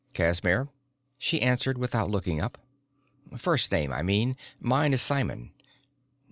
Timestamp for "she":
1.19-1.43